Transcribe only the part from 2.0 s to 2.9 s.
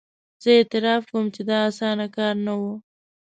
کار نه وو.